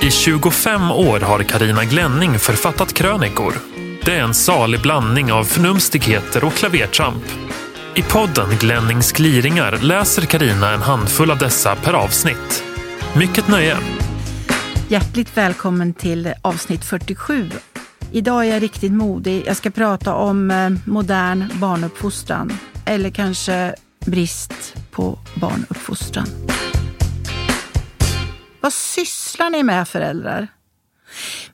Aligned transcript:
I 0.00 0.10
25 0.10 0.90
år 0.90 1.20
har 1.20 1.42
Karina 1.42 1.84
Glänning 1.84 2.38
författat 2.38 2.92
krönikor. 2.92 3.54
Det 4.04 4.14
är 4.14 4.22
en 4.22 4.34
salig 4.34 4.82
blandning 4.82 5.32
av 5.32 5.44
förnumstigheter 5.44 6.44
och 6.44 6.52
klavertramp. 6.52 7.24
I 7.94 8.02
podden 8.02 8.48
Glennings 8.60 9.12
gliringar 9.12 9.78
läser 9.82 10.22
Karina 10.22 10.72
en 10.72 10.82
handfull 10.82 11.30
av 11.30 11.38
dessa 11.38 11.76
per 11.76 11.92
avsnitt. 11.92 12.64
Mycket 13.16 13.48
nöje! 13.48 13.76
Hjärtligt 14.88 15.36
välkommen 15.36 15.94
till 15.94 16.32
avsnitt 16.42 16.84
47. 16.84 17.50
Idag 18.12 18.46
är 18.46 18.52
jag 18.52 18.62
riktigt 18.62 18.92
modig. 18.92 19.42
Jag 19.46 19.56
ska 19.56 19.70
prata 19.70 20.14
om 20.14 20.50
eh, 20.50 20.70
modern 20.84 21.44
barnuppfostran. 21.54 22.58
Eller 22.84 23.10
kanske 23.10 23.74
brist 24.06 24.76
på 24.90 25.18
barnuppfostran. 25.34 26.26
Vad 28.60 28.72
sysslar 28.72 29.50
ni 29.50 29.62
med 29.62 29.88
föräldrar? 29.88 30.48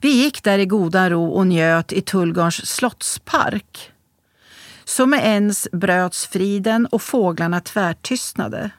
Vi 0.00 0.10
gick 0.22 0.42
där 0.42 0.58
i 0.58 0.66
goda 0.66 1.10
ro 1.10 1.26
och 1.26 1.46
njöt 1.46 1.92
i 1.92 2.00
Tullgarns 2.00 2.66
slottspark. 2.66 3.92
Så 4.84 5.06
med 5.06 5.24
ens 5.24 5.68
bröts 5.72 6.26
friden 6.26 6.86
och 6.86 7.02
fåglarna 7.02 7.60
tvärtystnade. 7.60 8.70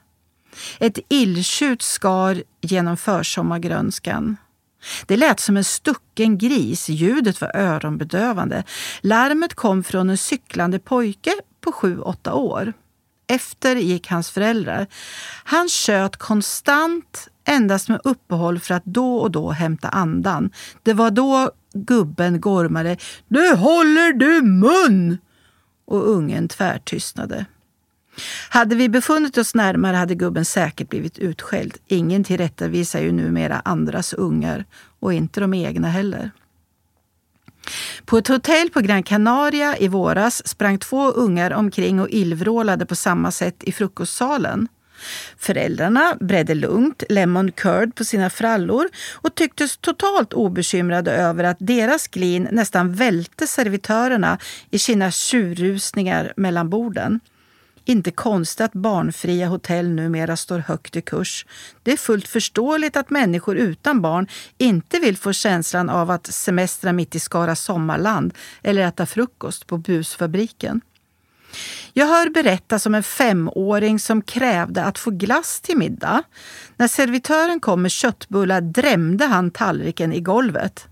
Ett 0.79 0.99
illtjut 1.09 1.81
skar 1.81 2.43
genom 2.61 2.97
försommargrönskan. 2.97 4.37
Det 5.05 5.17
lät 5.17 5.39
som 5.39 5.57
en 5.57 5.63
stucken 5.63 6.37
gris, 6.37 6.89
ljudet 6.89 7.41
var 7.41 7.55
öronbedövande. 7.55 8.63
Larmet 9.01 9.53
kom 9.53 9.83
från 9.83 10.09
en 10.09 10.17
cyklande 10.17 10.79
pojke 10.79 11.33
på 11.61 11.71
sju, 11.71 11.99
åtta 11.99 12.33
år. 12.33 12.73
Efter 13.27 13.75
gick 13.75 14.07
hans 14.07 14.29
föräldrar. 14.29 14.87
Han 15.43 15.69
tjöt 15.69 16.17
konstant, 16.17 17.27
endast 17.45 17.89
med 17.89 18.01
uppehåll 18.03 18.59
för 18.59 18.73
att 18.73 18.85
då 18.85 19.17
och 19.17 19.31
då 19.31 19.51
hämta 19.51 19.89
andan. 19.89 20.49
Det 20.83 20.93
var 20.93 21.11
då 21.11 21.51
gubben 21.73 22.41
gormade 22.41 22.97
”Nu 23.27 23.55
håller 23.55 24.13
du 24.13 24.41
mun!” 24.41 25.17
och 25.85 26.09
ungen 26.09 26.47
tvärtystnade. 26.47 27.45
Hade 28.49 28.75
vi 28.75 28.89
befunnit 28.89 29.37
oss 29.37 29.55
närmare 29.55 29.95
hade 29.95 30.15
gubben 30.15 30.45
säkert 30.45 30.89
blivit 30.89 31.19
utskälld. 31.19 31.77
Ingen 31.87 32.23
tillrättavisar 32.23 32.99
ju 32.99 33.11
numera 33.11 33.61
andras 33.65 34.13
ungar 34.13 34.65
och 34.99 35.13
inte 35.13 35.39
de 35.39 35.53
egna 35.53 35.87
heller. 35.87 36.31
På 38.05 38.17
ett 38.17 38.27
hotell 38.27 38.69
på 38.69 38.81
Gran 38.81 39.03
Canaria 39.03 39.77
i 39.77 39.87
våras 39.87 40.47
sprang 40.47 40.77
två 40.79 41.11
ungar 41.11 41.51
omkring 41.51 41.99
och 41.99 42.09
illvrålade 42.09 42.85
på 42.85 42.95
samma 42.95 43.31
sätt 43.31 43.63
i 43.63 43.71
frukostsalen. 43.71 44.67
Föräldrarna 45.37 46.17
bredde 46.19 46.55
lugnt 46.55 47.03
lemon 47.09 47.51
curd 47.51 47.95
på 47.95 48.03
sina 48.03 48.29
frallor 48.29 48.87
och 49.13 49.35
tycktes 49.35 49.77
totalt 49.77 50.33
obekymrade 50.33 51.11
över 51.11 51.43
att 51.43 51.57
deras 51.59 52.07
glin 52.07 52.47
nästan 52.51 52.93
välte 52.93 53.47
servitörerna 53.47 54.37
i 54.69 54.79
sina 54.79 55.11
tjurrusningar 55.11 56.33
mellan 56.35 56.69
borden. 56.69 57.19
Inte 57.87 58.11
konstigt 58.11 58.61
att 58.61 58.73
barnfria 58.73 59.47
hotell 59.47 59.89
numera 59.89 60.37
står 60.37 60.59
högt 60.59 60.95
i 60.95 61.01
kurs. 61.01 61.45
Det 61.83 61.91
är 61.91 61.97
fullt 61.97 62.27
förståeligt 62.27 62.97
att 62.97 63.09
människor 63.09 63.57
utan 63.57 64.01
barn 64.01 64.27
inte 64.57 64.99
vill 64.99 65.17
få 65.17 65.33
känslan 65.33 65.89
av 65.89 66.11
att 66.11 66.27
semestra 66.27 66.93
mitt 66.93 67.15
i 67.15 67.19
Skara 67.19 67.55
sommarland 67.55 68.33
eller 68.63 68.81
äta 68.81 69.05
frukost 69.05 69.67
på 69.67 69.77
busfabriken. 69.77 70.81
Jag 71.93 72.07
hör 72.07 72.29
berättas 72.29 72.85
om 72.85 72.95
en 72.95 73.03
femåring 73.03 73.99
som 73.99 74.21
krävde 74.21 74.83
att 74.83 74.97
få 74.97 75.11
glass 75.11 75.61
till 75.61 75.77
middag. 75.77 76.23
När 76.77 76.87
servitören 76.87 77.59
kom 77.59 77.81
med 77.81 77.91
köttbullar 77.91 78.61
drämde 78.61 79.25
han 79.25 79.51
tallriken 79.51 80.13
i 80.13 80.19
golvet. 80.21 80.87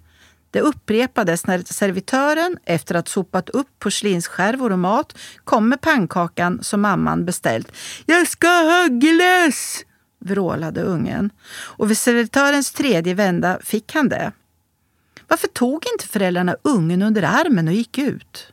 Det 0.52 0.62
upprepades 0.62 1.48
när 1.48 1.74
servitören, 1.74 2.58
efter 2.66 2.96
att 2.96 3.08
sopat 3.08 3.50
upp 3.50 3.68
porslinsskärvor 3.80 4.72
och 4.72 4.80
mat, 4.80 5.18
kom 5.44 5.70
med 5.70 5.82
pannkakan 5.82 6.64
som 6.64 6.82
mamman 6.82 7.26
beställt. 7.26 7.72
Jag 8.06 8.28
ska 8.28 8.48
ha 8.48 8.88
glass! 8.88 9.84
vrålade 10.26 10.82
ungen. 10.82 11.30
Och 11.50 11.90
vid 11.90 11.98
servitörens 11.98 12.72
tredje 12.72 13.14
vända 13.14 13.60
fick 13.64 13.94
han 13.94 14.10
det. 14.10 14.32
Varför 15.28 15.48
tog 15.48 15.86
inte 15.94 16.08
föräldrarna 16.08 16.56
ungen 16.62 17.02
under 17.02 17.24
armen 17.24 17.68
och 17.68 17.74
gick 17.74 17.98
ut? 17.98 18.53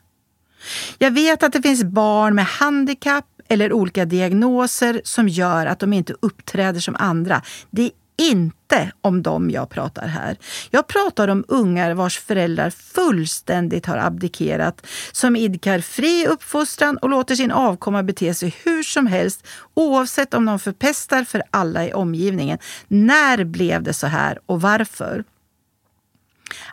Jag 0.98 1.10
vet 1.10 1.42
att 1.42 1.52
det 1.52 1.62
finns 1.62 1.84
barn 1.84 2.34
med 2.34 2.46
handikapp 2.46 3.26
eller 3.48 3.72
olika 3.72 4.04
diagnoser 4.04 5.00
som 5.04 5.28
gör 5.28 5.66
att 5.66 5.78
de 5.78 5.92
inte 5.92 6.14
uppträder 6.20 6.80
som 6.80 6.96
andra. 6.98 7.42
Det 7.70 7.82
är 7.82 7.90
inte 8.20 8.92
om 9.00 9.22
dem 9.22 9.50
jag 9.50 9.70
pratar 9.70 10.06
här. 10.06 10.36
Jag 10.70 10.86
pratar 10.86 11.28
om 11.28 11.44
ungar 11.48 11.94
vars 11.94 12.18
föräldrar 12.18 12.70
fullständigt 12.70 13.86
har 13.86 13.96
abdikerat, 13.96 14.86
som 15.12 15.36
idkar 15.36 15.80
fri 15.80 16.26
uppfostran 16.26 16.96
och 16.96 17.08
låter 17.08 17.34
sin 17.34 17.50
avkomma 17.50 18.02
bete 18.02 18.34
sig 18.34 18.54
hur 18.64 18.82
som 18.82 19.06
helst 19.06 19.46
oavsett 19.74 20.34
om 20.34 20.46
de 20.46 20.58
förpestar 20.58 21.24
för 21.24 21.42
alla 21.50 21.86
i 21.86 21.92
omgivningen. 21.92 22.58
När 22.88 23.44
blev 23.44 23.82
det 23.82 23.94
så 23.94 24.06
här 24.06 24.38
och 24.46 24.60
varför? 24.60 25.24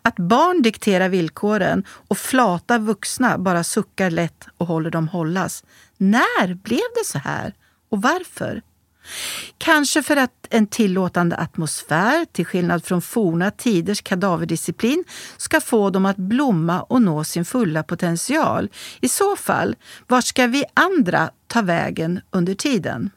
Att 0.02 0.16
barn 0.16 0.62
dikterar 0.62 1.10
villkoren 1.10 1.84
och 2.08 2.18
flata 2.18 2.78
vuxna 2.78 3.38
bara 3.38 3.64
suckar 3.64 4.10
lätt 4.10 4.48
och 4.58 4.68
håller 4.68 4.90
dem 4.90 5.08
hållas. 5.08 5.64
När 5.98 6.54
blev 6.54 6.80
det 6.96 7.06
så 7.06 7.18
här 7.18 7.54
och 7.90 8.02
varför? 8.02 8.62
Kanske 9.58 10.04
för 10.04 10.18
att 10.18 10.48
en 10.50 10.68
tillåtande 10.68 11.38
atmosfär, 11.38 12.26
till 12.32 12.46
skillnad 12.46 12.86
från 12.86 13.02
forna 13.02 13.52
tiders 13.52 14.02
kadaverdisciplin, 14.02 15.04
ska 15.38 15.62
få 15.62 15.90
dem 15.90 16.06
att 16.06 16.18
blomma 16.18 16.82
och 16.82 17.02
nå 17.02 17.24
sin 17.24 17.46
fulla 17.46 17.84
potential. 17.84 18.70
I 19.02 19.10
så 19.10 19.36
fall, 19.36 19.76
vart 20.08 20.26
ska 20.26 20.48
vi 20.48 20.64
andra 20.74 21.30
ta 21.48 21.62
vägen 21.62 22.20
under 22.32 22.54
tiden? 22.54 23.10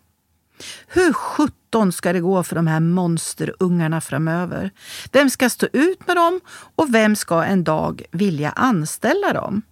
Hur 0.86 1.12
sjutton 1.12 1.92
ska 1.92 2.12
det 2.12 2.20
gå 2.20 2.42
för 2.42 2.56
de 2.56 2.66
här 2.66 2.80
monsterungarna 2.80 4.00
framöver? 4.00 4.70
Vem 5.12 5.30
ska 5.30 5.50
stå 5.50 5.66
ut 5.72 6.06
med 6.06 6.16
dem 6.16 6.40
och 6.76 6.94
vem 6.94 7.16
ska 7.16 7.42
en 7.44 7.64
dag 7.64 8.02
vilja 8.10 8.50
anställa 8.50 9.32
dem? 9.32 9.62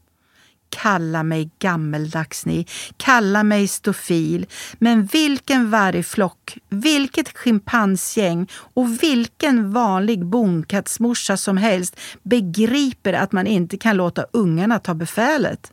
Kalla 0.71 1.23
mig 1.23 1.51
gammeldags 1.59 2.47
ni, 2.47 2.67
kalla 2.97 3.43
mig 3.43 3.69
stofil. 3.69 4.47
Men 4.79 5.05
vilken 5.07 5.71
vargflock, 5.71 6.59
vilket 6.69 7.39
schimpansgäng 7.39 8.49
och 8.75 9.03
vilken 9.03 9.73
vanlig 9.73 10.27
bonkattsmorsa 10.27 11.37
som 11.37 11.57
helst 11.57 12.01
begriper 12.23 13.13
att 13.13 13.33
man 13.33 13.47
inte 13.47 13.77
kan 13.77 13.97
låta 13.97 14.27
ungarna 14.33 14.79
ta 14.79 14.95
befälet. 14.95 15.73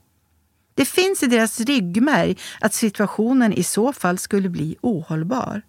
Det 0.76 0.86
finns 0.86 1.24
i 1.24 1.28
deras 1.28 1.60
ryggmärg 1.60 2.38
att 2.60 2.74
situationen 2.74 3.54
i 3.54 3.64
så 3.64 3.94
fall 3.94 4.18
skulle 4.18 4.50
bli 4.50 4.78
ohållbar. 4.82 5.62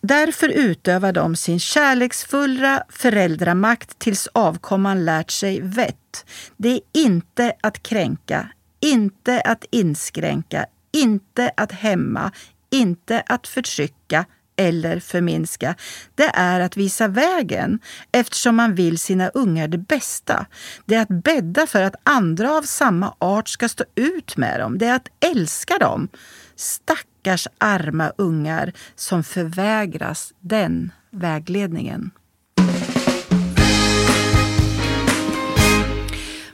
Därför 0.00 0.48
utövar 0.48 1.12
de 1.12 1.36
sin 1.36 1.60
kärleksfulla 1.60 2.82
föräldramakt 2.88 3.98
tills 3.98 4.26
avkomman 4.32 5.04
lärt 5.04 5.30
sig 5.30 5.60
vett. 5.60 6.26
Det 6.56 6.68
är 6.68 6.80
inte 6.92 7.52
att 7.60 7.82
kränka, 7.82 8.48
inte 8.80 9.40
att 9.40 9.64
inskränka, 9.70 10.66
inte 10.92 11.50
att 11.56 11.72
hämma, 11.72 12.32
inte 12.70 13.22
att 13.26 13.46
förtrycka 13.46 14.24
eller 14.56 15.00
förminska. 15.00 15.74
Det 16.14 16.30
är 16.34 16.60
att 16.60 16.76
visa 16.76 17.08
vägen 17.08 17.78
eftersom 18.12 18.56
man 18.56 18.74
vill 18.74 18.98
sina 18.98 19.28
ungar 19.28 19.68
det 19.68 19.78
bästa. 19.78 20.46
Det 20.84 20.94
är 20.94 21.02
att 21.02 21.22
bädda 21.24 21.66
för 21.66 21.82
att 21.82 21.94
andra 22.02 22.52
av 22.52 22.62
samma 22.62 23.14
art 23.18 23.48
ska 23.48 23.68
stå 23.68 23.84
ut 23.94 24.36
med 24.36 24.60
dem. 24.60 24.78
Det 24.78 24.86
är 24.86 24.96
att 24.96 25.08
älska 25.20 25.78
dem. 25.78 26.08
Stackars 26.56 27.48
arma 27.58 28.12
ungar 28.18 28.72
som 28.94 29.24
förvägras 29.24 30.32
den 30.40 30.92
vägledningen. 31.10 32.10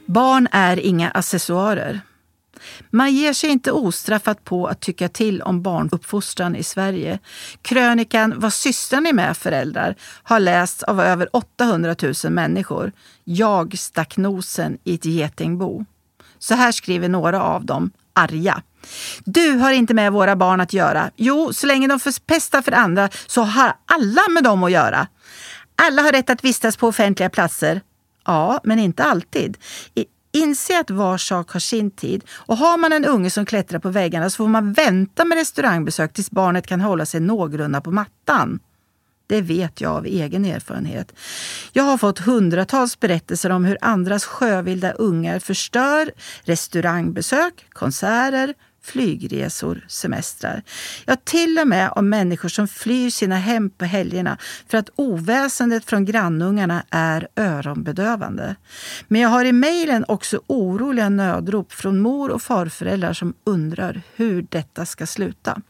Barn 0.06 0.48
är 0.52 0.80
inga 0.80 1.10
accessoarer. 1.10 2.00
Man 2.90 3.14
ger 3.14 3.32
sig 3.32 3.50
inte 3.50 3.72
ostraffat 3.72 4.44
på 4.44 4.66
att 4.66 4.80
tycka 4.80 5.08
till 5.08 5.42
om 5.42 5.62
barnuppfostran 5.62 6.56
i 6.56 6.62
Sverige. 6.62 7.18
Krönikan 7.62 8.34
Vad 8.36 8.52
sysslar 8.52 9.00
ni 9.00 9.12
med 9.12 9.36
föräldrar? 9.36 9.96
har 10.22 10.40
lästs 10.40 10.82
av 10.82 11.00
över 11.00 11.28
800 11.32 11.96
000 12.24 12.32
människor. 12.32 12.92
Jag 13.24 13.78
stack 13.78 14.16
nosen 14.16 14.78
i 14.84 14.94
ett 14.94 15.04
getingbo. 15.04 15.84
Så 16.38 16.54
här 16.54 16.72
skriver 16.72 17.08
några 17.08 17.42
av 17.42 17.64
dem, 17.66 17.90
arga. 18.14 18.62
Du 19.24 19.56
har 19.56 19.72
inte 19.72 19.94
med 19.94 20.12
våra 20.12 20.36
barn 20.36 20.60
att 20.60 20.72
göra. 20.72 21.10
Jo, 21.16 21.52
så 21.52 21.66
länge 21.66 21.88
de 21.88 22.00
förpestar 22.00 22.62
för 22.62 22.72
andra 22.72 23.08
så 23.26 23.42
har 23.42 23.74
alla 23.86 24.22
med 24.30 24.44
dem 24.44 24.62
att 24.64 24.72
göra. 24.72 25.06
Alla 25.76 26.02
har 26.02 26.12
rätt 26.12 26.30
att 26.30 26.44
vistas 26.44 26.76
på 26.76 26.88
offentliga 26.88 27.30
platser. 27.30 27.80
Ja, 28.26 28.60
men 28.64 28.78
inte 28.78 29.04
alltid. 29.04 29.56
Inse 30.32 30.80
att 30.80 30.90
var 30.90 31.18
sak 31.18 31.50
har 31.50 31.60
sin 31.60 31.90
tid. 31.90 32.24
Och 32.30 32.56
har 32.56 32.78
man 32.78 32.92
en 32.92 33.04
unge 33.04 33.30
som 33.30 33.46
klättrar 33.46 33.78
på 33.78 33.90
väggarna 33.90 34.30
så 34.30 34.36
får 34.36 34.48
man 34.48 34.72
vänta 34.72 35.24
med 35.24 35.38
restaurangbesök 35.38 36.12
tills 36.12 36.30
barnet 36.30 36.66
kan 36.66 36.80
hålla 36.80 37.06
sig 37.06 37.20
någorlunda 37.20 37.80
på 37.80 37.90
mattan. 37.90 38.60
Det 39.26 39.40
vet 39.40 39.80
jag 39.80 39.92
av 39.92 40.06
egen 40.06 40.44
erfarenhet. 40.44 41.12
Jag 41.72 41.84
har 41.84 41.98
fått 41.98 42.18
hundratals 42.18 43.00
berättelser 43.00 43.50
om 43.50 43.64
hur 43.64 43.78
andras 43.80 44.24
sjövilda 44.24 44.92
ungar 44.92 45.38
förstör 45.38 46.12
restaurangbesök, 46.44 47.66
konserter, 47.72 48.54
flygresor, 48.82 49.84
semestrar. 49.88 50.62
Ja, 51.04 51.16
till 51.24 51.58
och 51.58 51.68
med 51.68 51.92
om 51.96 52.08
människor 52.08 52.48
som 52.48 52.68
flyr 52.68 53.10
sina 53.10 53.36
hem 53.36 53.70
på 53.70 53.84
helgerna 53.84 54.38
för 54.68 54.78
att 54.78 54.90
oväsendet 54.96 55.84
från 55.84 56.04
grannungarna 56.04 56.82
är 56.90 57.28
öronbedövande. 57.36 58.56
Men 59.08 59.20
jag 59.20 59.28
har 59.28 59.44
i 59.44 59.52
mejlen 59.52 60.04
också 60.08 60.40
oroliga 60.46 61.08
nödrop 61.08 61.72
från 61.72 62.00
mor 62.00 62.30
och 62.30 62.42
farföräldrar 62.42 63.12
som 63.12 63.34
undrar 63.44 64.02
hur 64.14 64.46
detta 64.50 64.86
ska 64.86 65.06
sluta. 65.06 65.62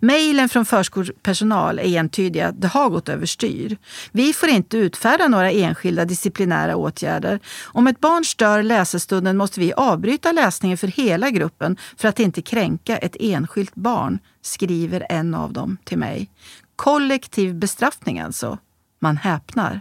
Mejlen 0.00 0.48
från 0.48 0.64
förskolepersonal 0.64 1.78
är 1.78 1.98
entydiga. 1.98 2.52
Det 2.52 2.68
har 2.68 2.90
gått 2.90 3.08
överstyr. 3.08 3.76
Vi 4.12 4.32
får 4.32 4.48
inte 4.48 4.78
utfärda 4.78 5.28
några 5.28 5.50
enskilda 5.50 6.04
disciplinära 6.04 6.76
åtgärder. 6.76 7.40
Om 7.64 7.86
ett 7.86 8.00
barn 8.00 8.24
stör 8.24 8.62
läsestunden 8.62 9.36
måste 9.36 9.60
vi 9.60 9.72
avbryta 9.72 10.32
läsningen 10.32 10.78
för 10.78 10.86
hela 10.86 11.30
gruppen 11.30 11.76
för 11.96 12.08
att 12.08 12.20
inte 12.20 12.42
kränka 12.42 12.96
ett 12.96 13.16
enskilt 13.20 13.74
barn, 13.74 14.18
skriver 14.42 15.06
en 15.10 15.34
av 15.34 15.52
dem 15.52 15.76
till 15.84 15.98
mig. 15.98 16.30
Kollektiv 16.76 17.54
bestraffning 17.54 18.20
alltså. 18.20 18.58
Man 19.00 19.16
häpnar. 19.16 19.80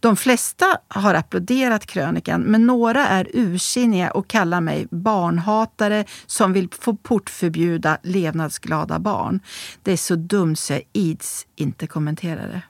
De 0.00 0.16
flesta 0.16 0.78
har 0.88 1.14
applåderat 1.14 1.86
krönikan, 1.86 2.40
men 2.42 2.66
några 2.66 3.06
är 3.06 3.28
ursinniga 3.32 4.10
och 4.10 4.28
kallar 4.28 4.60
mig 4.60 4.86
barnhatare 4.90 6.04
som 6.26 6.52
vill 6.52 6.68
få 6.80 6.96
portförbjuda 6.96 7.98
levnadsglada 8.02 8.98
barn. 8.98 9.40
Det 9.82 9.92
är 9.92 9.96
så 9.96 10.16
dumt 10.16 10.56
så 10.56 10.72
jag 10.72 10.82
ids 10.92 11.46
inte 11.56 11.86
kommentera 11.86 12.46
det. 12.46 12.62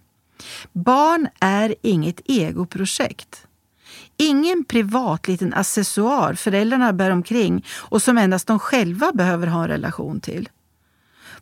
Barn 0.72 1.28
är 1.40 1.74
inget 1.82 2.20
egoprojekt. 2.24 3.46
Ingen 4.16 4.64
privat 4.64 5.28
liten 5.28 5.54
accessoar 5.54 6.34
föräldrarna 6.34 6.92
bär 6.92 7.10
omkring 7.10 7.66
och 7.70 8.02
som 8.02 8.18
endast 8.18 8.46
de 8.46 8.58
själva 8.58 9.12
behöver 9.12 9.46
ha 9.46 9.62
en 9.62 9.68
relation 9.68 10.20
till. 10.20 10.48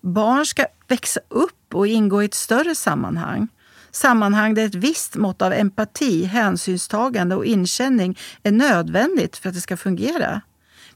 Barn 0.01 0.47
ska 0.47 0.67
växa 0.89 1.21
upp 1.29 1.75
och 1.75 1.87
ingå 1.87 2.23
i 2.23 2.25
ett 2.25 2.35
större 2.35 2.75
sammanhang 2.75 3.49
sammanhang 3.91 4.55
där 4.55 4.67
ett 4.67 4.75
visst 4.75 5.17
mått 5.17 5.43
av 5.43 5.53
empati, 5.53 6.25
hänsynstagande 6.25 7.37
och 7.37 7.45
inkänning 7.45 8.19
är 8.43 8.53
nödvändigt 8.53 9.37
för 9.37 9.49
att 9.49 9.55
det 9.55 9.61
ska 9.61 9.77
fungera. 9.77 10.41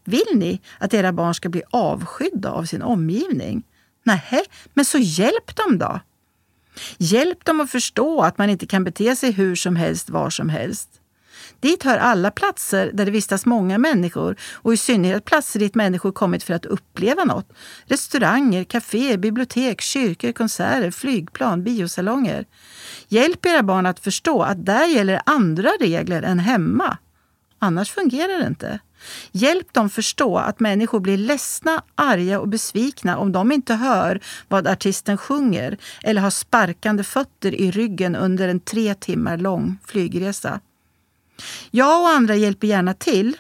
Vill 0.05 0.27
ni 0.35 0.61
att 0.79 0.95
era 0.95 1.13
barn 1.13 1.35
ska 1.35 1.49
bli 1.49 1.63
avskydda 1.71 2.51
av 2.51 2.65
sin 2.65 2.83
omgivning? 2.83 3.63
Nej, 4.03 4.45
men 4.75 4.85
så 4.85 4.99
hjälp 4.99 5.57
dem 5.57 5.79
då! 5.79 6.01
Hjälp 6.99 7.45
dem 7.45 7.61
att 7.61 7.71
förstå 7.71 8.23
att 8.23 8.39
man 8.39 8.51
inte 8.51 8.67
kan 8.67 8.85
bete 8.85 9.17
sig 9.17 9.33
hur 9.33 9.55
som 9.55 9.77
helst, 9.77 10.11
var 10.11 10.31
som 10.31 10.49
helst. 10.49 10.89
Dit 11.65 11.83
hör 11.83 11.99
alla 11.99 12.31
platser 12.31 12.91
där 12.95 13.05
det 13.05 13.11
vistas 13.11 13.47
många 13.47 13.79
människor 13.79 14.37
och 14.53 14.75
i 14.75 14.77
synnerhet 14.77 15.25
platser 15.25 15.61
dit 15.61 15.75
människor 15.75 16.13
kommit 16.13 16.43
för 16.43 16.55
att 16.55 16.67
uppleva 16.67 17.25
något. 17.25 17.53
Restauranger, 17.85 18.65
kaféer, 18.65 19.17
bibliotek, 19.17 19.81
kyrkor, 19.81 20.33
konserter, 20.33 20.91
flygplan, 20.91 21.63
biosalonger. 21.63 22.45
Hjälp 23.09 23.47
era 23.47 23.63
barn 23.63 23.87
att 23.87 24.01
förstå 24.01 24.43
att 24.43 24.67
där 24.67 24.87
gäller 24.87 25.21
andra 25.27 25.69
regler 25.81 26.23
än 26.23 26.39
hemma. 26.39 26.99
Annars 27.59 27.91
fungerar 27.91 28.41
det 28.41 28.47
inte. 28.47 28.79
Hjälp 29.33 29.73
dem 29.73 29.91
förstå 29.91 30.39
att 30.39 30.61
människor 30.61 31.01
blir 31.01 31.17
ledsna, 31.17 31.83
arga 31.95 32.41
och 32.41 32.49
besvikna 32.49 33.19
om 33.19 33.33
de 33.33 33.53
inte 33.53 33.75
hör 33.75 34.21
vad 34.49 34.67
artisten 34.67 35.19
sjunger 35.19 35.79
eller 36.03 36.21
har 36.21 36.31
sparkande 36.31 37.05
fötter 37.05 37.55
i 37.55 37.71
ryggen 37.71 38.17
under 38.17 38.49
en 38.49 38.61
tre 38.61 38.95
timmar 38.95 39.37
lång 39.37 39.79
flygresa. 39.87 40.61
Jag 41.71 42.01
och 42.01 42.09
andra 42.09 42.37
hjälper 42.37 42.67
gärna 42.67 42.95
till. 42.95 43.37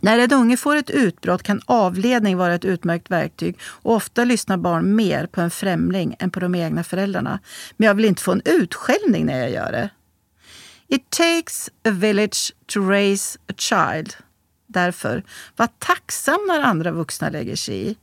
När 0.00 0.18
en 0.18 0.32
unge 0.32 0.56
får 0.56 0.76
ett 0.76 0.90
utbrott 0.90 1.42
kan 1.42 1.60
avledning 1.66 2.36
vara 2.36 2.54
ett 2.54 2.64
utmärkt 2.64 3.10
verktyg 3.10 3.58
och 3.62 3.94
ofta 3.94 4.24
lyssnar 4.24 4.56
barn 4.56 4.96
mer 4.96 5.26
på 5.26 5.40
en 5.40 5.50
främling 5.50 6.16
än 6.18 6.30
på 6.30 6.40
de 6.40 6.54
egna 6.54 6.84
föräldrarna. 6.84 7.40
Men 7.76 7.86
jag 7.86 7.94
vill 7.94 8.04
inte 8.04 8.22
få 8.22 8.32
en 8.32 8.42
utskällning 8.44 9.26
när 9.26 9.38
jag 9.38 9.50
gör 9.50 9.72
det. 9.72 9.90
It 10.88 11.10
takes 11.10 11.70
a 11.84 11.90
village 11.90 12.52
to 12.66 12.80
raise 12.80 13.38
a 13.48 13.52
child. 13.56 14.14
Därför, 14.66 15.22
var 15.56 15.68
tacksam 15.78 16.38
när 16.48 16.60
andra 16.60 16.90
vuxna 16.90 17.28
lägger 17.28 17.56
sig 17.56 17.90
i. 17.90 17.96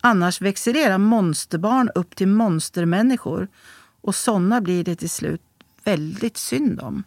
Annars 0.00 0.40
växer 0.40 0.76
era 0.76 0.98
monsterbarn 0.98 1.90
upp 1.94 2.16
till 2.16 2.28
monstermänniskor 2.28 3.48
och 4.00 4.14
sådana 4.14 4.60
blir 4.60 4.84
det 4.84 4.96
till 4.96 5.10
slut 5.10 5.42
väldigt 5.84 6.36
synd 6.36 6.80
om. 6.80 7.04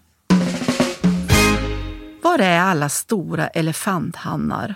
Var 2.30 2.40
är 2.40 2.60
alla 2.60 2.90
stora 2.90 3.48
elefanthannar? 3.48 4.76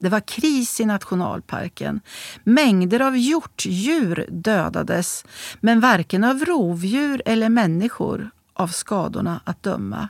Det 0.00 0.08
var 0.08 0.20
kris 0.20 0.80
i 0.80 0.84
nationalparken. 0.84 2.00
Mängder 2.44 3.00
av 3.00 3.16
hjortdjur 3.16 4.26
dödades, 4.30 5.24
men 5.60 5.80
varken 5.80 6.24
av 6.24 6.44
rovdjur 6.44 7.22
eller 7.24 7.48
människor 7.48 8.30
av 8.52 8.68
skadorna 8.68 9.40
att 9.44 9.62
döma. 9.62 10.08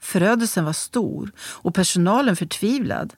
Förödelsen 0.00 0.64
var 0.64 0.72
stor 0.72 1.30
och 1.38 1.74
personalen 1.74 2.36
förtvivlad 2.36 3.14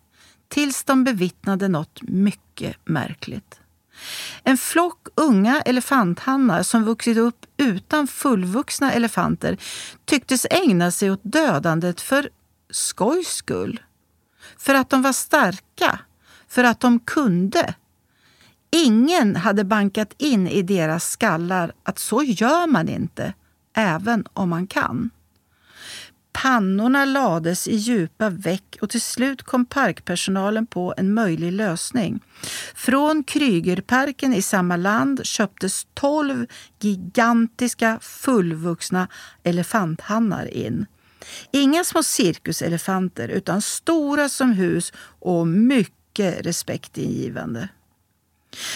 tills 0.49 0.85
de 0.85 1.05
bevittnade 1.05 1.69
något 1.69 2.03
mycket 2.03 2.77
märkligt. 2.85 3.61
En 4.43 4.57
flock 4.57 5.09
unga 5.15 5.61
elefanthannar 5.61 6.63
som 6.63 6.85
vuxit 6.85 7.19
upp 7.19 7.47
utan 7.57 8.07
fullvuxna 8.07 8.93
elefanter 8.93 9.57
tycktes 10.05 10.47
ägna 10.51 10.91
sig 10.91 11.11
åt 11.11 11.21
dödandet 11.23 12.01
för 12.01 12.31
skojs 12.71 13.29
skull. 13.29 13.81
För 14.59 14.75
att 14.75 14.91
de 14.91 15.03
var 15.03 15.13
starka. 15.13 15.99
För 16.49 16.65
att 16.65 16.81
de 16.81 17.01
kunde. 17.01 17.75
Ingen 18.71 19.37
hade 19.37 19.65
bankat 19.65 20.15
in 20.19 20.49
i 20.49 20.63
deras 20.63 21.11
skallar 21.11 21.73
att 21.83 21.99
så 21.99 22.23
gör 22.23 22.67
man 22.67 22.89
inte, 22.89 23.35
även 23.75 24.25
om 24.33 24.49
man 24.49 24.67
kan. 24.67 25.11
Pannorna 26.43 27.05
lades 27.05 27.69
i 27.69 27.77
djupa 27.77 28.31
veck 28.31 28.79
och 28.81 28.91
till 28.91 29.01
slut 29.01 29.43
kom 29.43 29.67
parkpersonalen 29.67 30.67
på 30.67 30.95
en 30.97 31.15
möjlig 31.15 31.53
lösning. 31.53 32.21
Från 32.75 33.25
Krygerparken 33.25 34.35
i 34.35 34.43
samma 34.43 34.77
land 34.77 35.27
köptes 35.27 35.87
tolv 35.95 36.47
gigantiska 36.81 37.99
fullvuxna 38.01 39.09
elefanthannar 39.43 40.55
in. 40.55 40.87
Inga 41.51 41.85
små 41.85 42.03
cirkuselefanter 42.03 43.29
utan 43.29 43.63
stora 43.63 44.29
som 44.29 44.53
hus 44.53 44.93
och 45.21 45.47
mycket 45.47 46.47
respektingivande. 46.47 47.69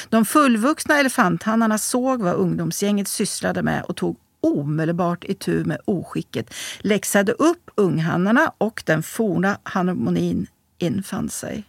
De 0.08 0.24
fullvuxna 0.24 0.98
elefanthannarna 0.98 1.78
såg 1.78 2.22
vad 2.22 2.34
ungdomsgänget 2.34 3.08
sysslade 3.08 3.62
med 3.62 3.82
och 3.82 3.96
tog 3.96 4.16
omedelbart 4.40 5.24
itu 5.24 5.64
med 5.64 5.80
oskicket, 5.84 6.54
läxade 6.80 7.32
upp 7.32 7.70
unghannarna 7.74 8.52
och 8.58 8.82
den 8.86 9.02
forna 9.02 9.58
harmonin 9.62 10.46
infann 10.78 11.30
sig. 11.30 11.64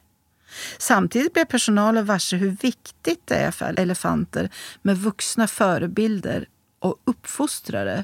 Samtidigt 0.78 1.34
blev 1.34 1.46
personalen 1.46 2.06
varse 2.06 2.38
hur 2.38 2.50
viktigt 2.50 3.22
det 3.26 3.36
är 3.36 3.52
för 3.52 3.80
elefanter 3.80 4.50
med 4.82 4.98
vuxna 4.98 5.48
förebilder 5.48 6.48
och 6.80 6.98
uppfostrare 7.06 8.04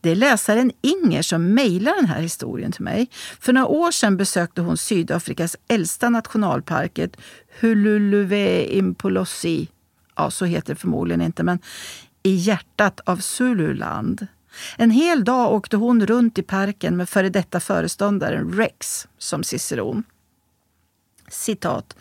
det 0.00 0.10
är 0.10 0.14
läsaren 0.14 0.72
Inger 0.80 1.22
som 1.22 1.54
mejlar 1.54 1.94
den 1.96 2.06
här 2.06 2.20
historien 2.20 2.72
till 2.72 2.84
mig. 2.84 3.10
För 3.40 3.52
några 3.52 3.66
år 3.66 3.90
sedan 3.90 4.16
besökte 4.16 4.60
hon 4.60 4.76
Sydafrikas 4.76 5.56
äldsta 5.68 6.08
nationalparket, 6.08 7.16
Hululuwe 7.60 8.64
Impolosi. 8.64 9.68
Ja, 10.16 10.30
så 10.30 10.44
heter 10.44 10.74
det 10.74 10.80
förmodligen 10.80 11.20
inte, 11.20 11.42
men 11.42 11.58
i 12.22 12.34
hjärtat 12.34 13.00
av 13.04 13.16
Zululand. 13.16 14.26
En 14.76 14.90
hel 14.90 15.24
dag 15.24 15.52
åkte 15.52 15.76
hon 15.76 16.06
runt 16.06 16.38
i 16.38 16.42
parken 16.42 16.96
med 16.96 17.08
före 17.08 17.28
detta 17.28 17.60
föreståndaren 17.60 18.52
Rex 18.52 19.08
som 19.18 19.44
ciceron. 19.44 20.04
Citat. 21.30 21.96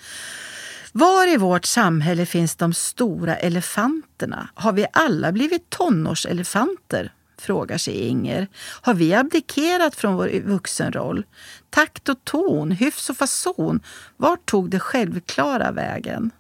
Var 0.92 1.34
i 1.34 1.38
vårt 1.38 1.66
samhälle 1.66 2.26
finns 2.26 2.56
de 2.56 2.74
stora 2.74 3.36
elefanterna? 3.36 4.50
Har 4.54 4.74
vi 4.74 4.86
alla 4.94 5.32
blivit 5.32 5.70
tonårselefanter? 5.70 7.12
Frågar 7.42 7.78
sig 7.78 7.94
Inger. 7.94 8.48
Har 8.82 8.94
vi 8.94 9.14
abdikerat 9.14 9.96
från 9.96 10.16
vår 10.16 10.42
vuxenroll? 10.42 11.26
Takt 11.70 12.10
och 12.10 12.24
ton, 12.24 12.72
hyfs 12.72 13.10
och 13.10 13.18
fason, 13.18 13.80
vart 14.18 14.46
tog 14.46 14.70
det 14.70 14.80
självklara 14.80 15.72
vägen? 15.72 16.32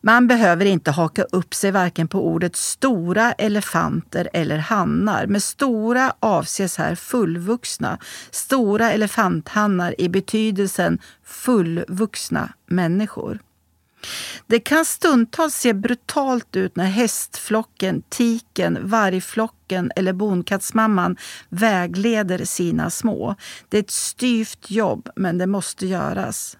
Man 0.00 0.26
behöver 0.26 0.64
inte 0.64 0.90
haka 0.90 1.22
upp 1.22 1.54
sig 1.54 1.70
varken 1.70 2.08
på 2.08 2.26
ordet 2.26 2.56
stora 2.56 3.32
elefanter 3.32 4.28
eller 4.32 4.58
hannar. 4.58 5.26
Med 5.26 5.42
stora 5.42 6.12
avses 6.20 6.76
här 6.76 6.94
fullvuxna. 6.94 7.98
Stora 8.30 8.92
elefanthannar 8.92 10.00
i 10.00 10.08
betydelsen 10.08 10.98
fullvuxna 11.24 12.52
människor. 12.66 13.38
Det 14.46 14.60
kan 14.60 14.84
stundtals 14.84 15.54
se 15.54 15.72
brutalt 15.72 16.56
ut 16.56 16.76
när 16.76 16.84
hästflocken, 16.84 18.02
tiken, 18.08 18.78
vargflocken 18.88 19.92
eller 19.96 20.12
bonkattsmamman 20.12 21.16
vägleder 21.48 22.44
sina 22.44 22.90
små. 22.90 23.36
Det 23.68 23.76
är 23.76 23.82
ett 23.82 23.90
styvt 23.90 24.70
jobb, 24.70 25.08
men 25.16 25.38
det 25.38 25.46
måste 25.46 25.86
göras. 25.86 26.58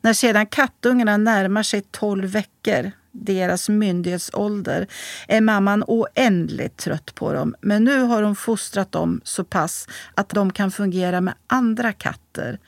När 0.00 0.12
sedan 0.12 0.46
kattungarna 0.46 1.16
närmar 1.16 1.62
sig 1.62 1.82
12 1.90 2.28
veckor, 2.28 2.92
deras 3.12 3.68
myndighetsålder, 3.68 4.86
är 5.28 5.40
mamman 5.40 5.84
oändligt 5.86 6.76
trött 6.76 7.14
på 7.14 7.32
dem. 7.32 7.54
Men 7.60 7.84
nu 7.84 8.00
har 8.00 8.22
hon 8.22 8.36
fostrat 8.36 8.92
dem 8.92 9.20
så 9.24 9.44
pass 9.44 9.88
att 10.14 10.28
de 10.28 10.52
kan 10.52 10.70
fungera 10.70 11.20
med 11.20 11.34
andra 11.46 11.92
katter 11.92 12.58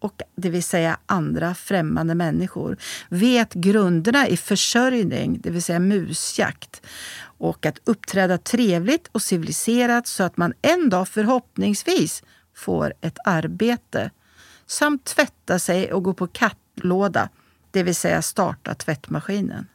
och 0.00 0.22
det 0.36 0.50
vill 0.50 0.62
säga 0.62 0.98
andra 1.06 1.54
främmande 1.54 2.14
människor, 2.14 2.76
vet 3.08 3.54
grunderna 3.54 4.28
i 4.28 4.36
försörjning, 4.36 5.40
det 5.40 5.50
vill 5.50 5.62
säga 5.62 5.78
musjakt 5.78 6.82
och 7.20 7.66
att 7.66 7.78
uppträda 7.84 8.38
trevligt 8.38 9.08
och 9.12 9.22
civiliserat 9.22 10.06
så 10.06 10.22
att 10.24 10.36
man 10.36 10.54
en 10.62 10.90
dag 10.90 11.08
förhoppningsvis 11.08 12.22
får 12.54 12.94
ett 13.00 13.18
arbete 13.24 14.10
samt 14.66 15.04
tvätta 15.04 15.58
sig 15.58 15.92
och 15.92 16.02
gå 16.02 16.14
på 16.14 16.26
kattlåda, 16.26 17.28
det 17.70 17.82
vill 17.82 17.94
säga 17.94 18.22
starta 18.22 18.74
tvättmaskinen. 18.74 19.66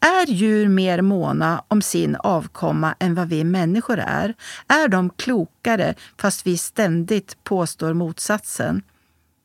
Är 0.00 0.26
djur 0.26 0.68
mer 0.68 1.02
måna 1.02 1.64
om 1.68 1.82
sin 1.82 2.16
avkomma 2.16 2.94
än 2.98 3.14
vad 3.14 3.28
vi 3.28 3.44
människor 3.44 3.98
är? 3.98 4.34
Är 4.68 4.88
de 4.88 5.10
klokare 5.10 5.94
fast 6.18 6.46
vi 6.46 6.58
ständigt 6.58 7.44
påstår 7.44 7.94
motsatsen? 7.94 8.82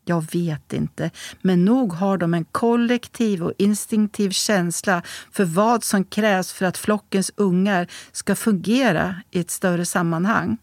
Jag 0.09 0.31
vet 0.31 0.73
inte, 0.73 1.11
men 1.41 1.65
nog 1.65 1.93
har 1.93 2.17
de 2.17 2.33
en 2.33 2.45
kollektiv 2.45 3.43
och 3.43 3.53
instinktiv 3.57 4.29
känsla 4.29 5.01
för 5.31 5.45
vad 5.45 5.83
som 5.83 6.03
krävs 6.03 6.53
för 6.53 6.65
att 6.65 6.77
flockens 6.77 7.31
ungar 7.35 7.87
ska 8.11 8.35
fungera 8.35 9.15
i 9.31 9.39
ett 9.39 9.51
större 9.51 9.85
sammanhang. 9.85 10.57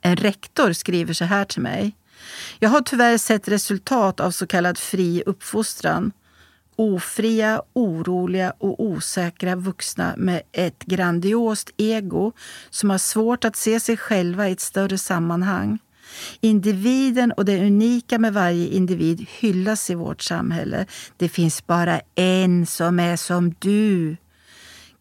En 0.00 0.16
rektor 0.16 0.72
skriver 0.72 1.14
så 1.14 1.24
här 1.24 1.44
till 1.44 1.62
mig. 1.62 1.96
Jag 2.58 2.70
har 2.70 2.80
tyvärr 2.80 3.18
sett 3.18 3.48
resultat 3.48 4.20
av 4.20 4.30
så 4.30 4.46
kallad 4.46 4.78
fri 4.78 5.22
uppfostran. 5.26 6.12
Ofria, 6.76 7.62
oroliga 7.72 8.52
och 8.58 8.84
osäkra 8.84 9.56
vuxna 9.56 10.14
med 10.16 10.42
ett 10.52 10.84
grandiost 10.84 11.70
ego 11.76 12.32
som 12.70 12.90
har 12.90 12.98
svårt 12.98 13.44
att 13.44 13.56
se 13.56 13.80
sig 13.80 13.96
själva 13.96 14.48
i 14.48 14.52
ett 14.52 14.60
större 14.60 14.98
sammanhang. 14.98 15.78
Individen 16.40 17.32
och 17.32 17.44
det 17.44 17.66
unika 17.66 18.18
med 18.18 18.32
varje 18.32 18.68
individ 18.68 19.26
hyllas 19.38 19.90
i 19.90 19.94
vårt 19.94 20.22
samhälle. 20.22 20.86
Det 21.16 21.28
finns 21.28 21.66
bara 21.66 22.00
en 22.14 22.66
som 22.66 23.00
är 23.00 23.16
som 23.16 23.54
du. 23.58 24.16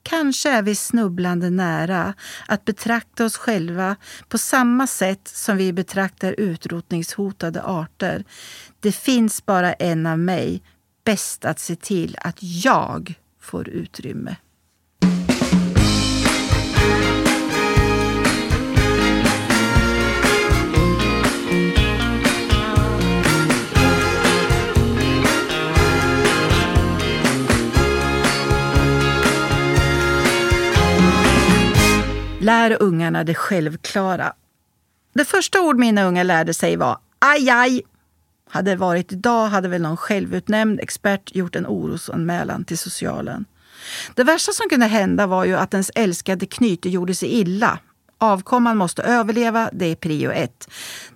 Kanske 0.03 0.50
är 0.50 0.62
vi 0.62 0.75
snubblande 0.75 1.50
nära 1.50 2.13
att 2.48 2.65
betrakta 2.65 3.25
oss 3.25 3.38
själva 3.38 3.96
på 4.30 4.38
samma 4.38 4.88
sätt 4.88 5.27
som 5.27 5.58
vi 5.58 5.74
betraktar 5.74 6.36
utrotningshotade 6.38 7.63
arter. 7.63 8.24
Det 8.80 8.91
finns 8.91 9.46
bara 9.46 9.74
en 9.74 10.06
av 10.06 10.20
mig. 10.20 10.63
Bäst 11.03 11.46
att 11.46 11.60
se 11.60 11.75
till 11.75 12.18
att 12.20 12.38
jag 12.39 13.13
får 13.41 13.70
utrymme. 13.70 14.36
Lär 32.41 32.77
ungarna 32.81 33.24
det 33.24 33.33
självklara. 33.33 34.33
Det 35.13 35.25
första 35.25 35.62
ord 35.62 35.79
mina 35.79 36.03
ungar 36.03 36.24
lärde 36.24 36.53
sig 36.53 36.75
var 36.75 36.98
aj, 37.19 37.50
aj. 37.50 37.81
Hade 38.50 38.71
det 38.71 38.77
varit 38.77 39.12
idag 39.12 39.48
hade 39.48 39.67
väl 39.67 39.81
någon 39.81 39.98
självutnämnd 39.98 40.79
expert 40.79 41.36
gjort 41.36 41.55
en 41.55 41.67
orosanmälan 41.67 42.65
till 42.65 42.77
socialen. 42.77 43.45
Det 44.15 44.24
värsta 44.24 44.51
som 44.51 44.69
kunde 44.69 44.86
hända 44.86 45.27
var 45.27 45.45
ju 45.45 45.55
att 45.55 45.74
ens 45.74 45.91
älskade 45.95 46.45
knyte 46.45 46.89
gjorde 46.89 47.15
sig 47.15 47.29
illa. 47.29 47.79
Avkomman 48.17 48.77
måste 48.77 49.03
överleva, 49.03 49.69
det 49.74 49.86
är 49.86 49.95
prio 49.95 50.31
ett. 50.31 50.69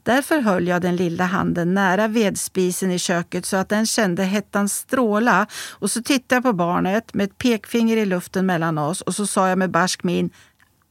Därför 0.04 0.40
höll 0.40 0.68
jag 0.68 0.82
den 0.82 0.96
lilla 0.96 1.26
handen 1.26 1.74
nära 1.74 2.08
vedspisen 2.08 2.92
i 2.92 3.00
köket 3.00 3.46
så 3.46 3.58
att 3.58 3.70
den 3.70 3.86
kände 3.86 4.24
hettan 4.24 4.70
stråla. 4.70 5.48
Och 5.72 5.92
så 5.92 6.04
tittade 6.04 6.36
jag 6.36 6.44
på 6.44 6.54
barnet 6.54 7.14
med 7.14 7.24
ett 7.24 7.38
pekfinger 7.38 7.98
i 7.98 8.06
luften 8.06 8.46
mellan 8.46 8.78
oss 8.78 9.02
och 9.02 9.16
så 9.16 9.28
sa 9.28 9.50
jag 9.50 9.58
med 9.58 9.72
barsk 9.72 10.04
min 10.04 10.30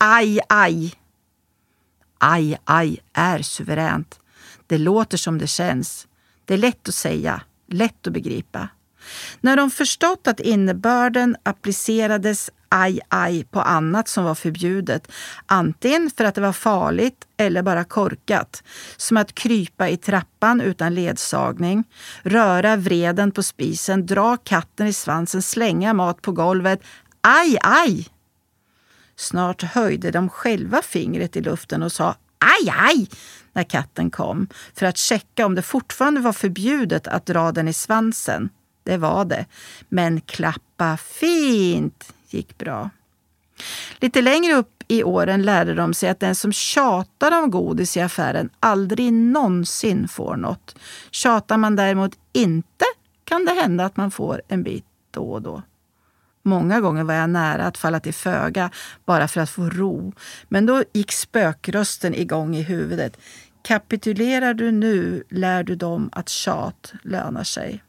Aj, 0.07 0.41
aj. 0.49 0.95
Aj, 2.19 2.59
aj 2.65 3.01
är 3.13 3.43
suveränt. 3.43 4.21
Det 4.67 4.79
låter 4.79 5.17
som 5.17 5.39
det 5.39 5.47
känns. 5.47 6.07
Det 6.45 6.55
är 6.55 6.59
lätt 6.59 6.89
att 6.89 6.95
säga, 6.95 7.43
lätt 7.69 8.07
att 8.07 8.13
begripa. 8.13 8.69
När 9.41 9.57
de 9.57 9.71
förstått 9.71 10.27
att 10.27 10.41
innebörden 10.41 11.37
applicerades 11.43 12.51
aj, 12.69 13.01
aj 13.09 13.45
på 13.45 13.61
annat 13.61 14.09
som 14.09 14.25
var 14.25 14.35
förbjudet, 14.35 15.09
antingen 15.47 16.11
för 16.17 16.25
att 16.25 16.35
det 16.35 16.41
var 16.41 16.53
farligt 16.53 17.27
eller 17.37 17.63
bara 17.63 17.85
korkat, 17.85 18.63
som 18.97 19.17
att 19.17 19.35
krypa 19.35 19.89
i 19.89 19.97
trappan 19.97 20.61
utan 20.61 20.95
ledsagning, 20.95 21.85
röra 22.23 22.77
vreden 22.77 23.31
på 23.31 23.43
spisen, 23.43 24.07
dra 24.07 24.37
katten 24.37 24.87
i 24.87 24.93
svansen, 24.93 25.43
slänga 25.43 25.95
mat 25.95 26.23
på 26.23 26.33
golvet. 26.33 26.81
Aj, 27.21 27.59
aj! 27.63 28.14
Snart 29.17 29.63
höjde 29.63 30.11
de 30.11 30.29
själva 30.29 30.83
fingret 30.83 31.37
i 31.37 31.41
luften 31.41 31.83
och 31.83 31.93
sa 31.93 32.17
aj, 32.39 32.75
aj 32.77 33.09
när 33.53 33.65
katten 33.65 34.11
kom 34.11 34.49
för 34.75 34.87
att 34.87 34.97
checka 34.97 35.47
om 35.47 35.55
det 35.55 35.63
fortfarande 35.63 36.21
var 36.21 36.33
förbjudet 36.33 37.07
att 37.07 37.27
dra 37.27 37.53
den 37.53 37.69
i 37.69 37.73
svansen. 37.73 38.49
Det 38.83 38.97
var 38.97 39.25
det. 39.25 39.47
Men 39.89 40.21
klappa 40.21 40.97
fint 40.97 42.15
gick 42.29 42.59
bra. 42.59 42.91
Lite 43.99 44.23
längre 44.23 44.55
upp 44.55 44.83
i 44.89 45.05
åren 45.05 45.43
lärde 45.43 45.75
de 45.75 45.95
sig 45.95 46.09
att 46.09 46.21
den 46.21 46.35
som 46.35 46.53
tjatar 46.53 47.43
om 47.43 47.51
godis 47.51 47.97
i 47.97 48.01
affären 48.01 48.51
aldrig 48.61 49.13
någonsin 49.13 50.09
får 50.09 50.37
något. 50.37 50.77
Tjatar 51.11 51.57
man 51.57 51.77
däremot 51.77 52.13
inte 52.33 52.85
kan 53.25 53.45
det 53.45 53.53
hända 53.53 53.85
att 53.85 53.97
man 53.97 54.11
får 54.11 54.43
en 54.49 54.63
bit 54.63 54.85
då 55.11 55.33
och 55.33 55.43
då. 55.43 55.63
Många 56.47 56.81
gånger 56.81 57.05
var 57.05 57.15
jag 57.15 57.31
nära 57.31 57.67
att 57.67 57.79
falla 57.79 58.01
till 58.01 58.15
föga 58.15 58.71
bara 59.05 59.29
för 59.29 59.41
att 59.41 59.51
få 59.51 59.71
ro. 59.71 60.13
Men 60.49 60.67
då 60.67 60.85
gick 60.93 61.13
spökrösten 61.13 62.15
igång 62.15 62.57
i 62.57 62.63
huvudet. 62.63 63.17
Kapitulerar 63.63 64.55
du 64.55 64.71
nu 64.71 65.25
lär 65.31 65.63
du 65.65 65.75
dem 65.75 66.11
att 66.13 66.29
tjat 66.29 66.93
lönar 67.03 67.45
sig. 67.45 67.85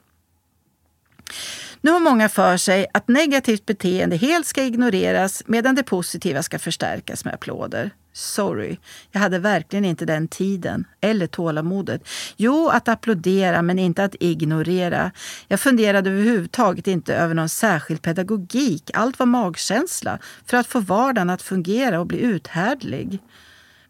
Nu 1.81 1.91
har 1.91 1.99
många 1.99 2.29
för 2.29 2.57
sig 2.57 2.87
att 2.93 3.07
negativt 3.07 3.65
beteende 3.65 4.15
helt 4.15 4.45
ska 4.45 4.63
ignoreras 4.63 5.43
medan 5.45 5.75
det 5.75 5.83
positiva 5.83 6.43
ska 6.43 6.59
förstärkas 6.59 7.25
med 7.25 7.33
applåder. 7.33 7.91
Sorry, 8.17 8.77
jag 9.11 9.19
hade 9.19 9.39
verkligen 9.39 9.85
inte 9.85 10.05
den 10.05 10.27
tiden 10.27 10.85
eller 11.01 11.27
tålamodet. 11.27 12.07
Jo, 12.37 12.69
att 12.69 12.87
applådera 12.87 13.61
men 13.61 13.79
inte 13.79 14.03
att 14.03 14.15
ignorera. 14.19 15.11
Jag 15.47 15.59
funderade 15.59 16.09
överhuvudtaget 16.09 16.87
inte 16.87 17.15
över 17.15 17.33
någon 17.33 17.49
särskild 17.49 18.01
pedagogik. 18.01 18.91
Allt 18.93 19.19
var 19.19 19.25
magkänsla 19.25 20.19
för 20.45 20.57
att 20.57 20.67
få 20.67 20.79
vardagen 20.79 21.29
att 21.29 21.41
fungera 21.41 21.99
och 21.99 22.07
bli 22.07 22.19
uthärdlig. 22.19 23.19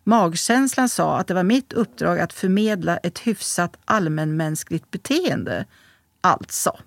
Magkänslan 0.03 0.89
sa 0.89 1.17
att 1.17 1.27
det 1.27 1.33
var 1.33 1.43
mitt 1.43 1.73
uppdrag 1.73 2.19
att 2.19 2.33
förmedla 2.33 2.97
ett 2.97 3.19
hyfsat 3.19 3.77
allmänmänskligt 3.85 4.91
beteende. 4.91 5.65
Alltså. 6.21 6.77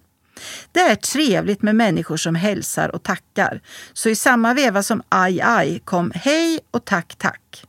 Det 0.73 0.81
är 0.81 0.97
trevligt 0.97 1.63
med 1.63 1.77
människor 1.77 2.17
som 2.17 2.35
hälsar 2.35 2.95
och 2.95 3.03
tackar. 3.03 3.61
Så 3.93 4.09
i 4.09 4.17
samma 4.17 4.55
veva 4.55 4.83
som 4.83 5.03
aj 5.09 5.41
aj 5.41 5.79
kom 5.85 6.13
hej 6.15 6.61
och 6.71 6.85
tack 6.85 7.15
tack. 7.19 7.65